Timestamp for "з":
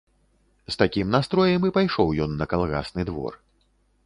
0.75-0.79